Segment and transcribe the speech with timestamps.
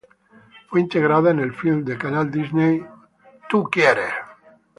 [0.67, 2.79] Fue integrada en el film del canal Disney,
[3.51, 3.85] You Wish!.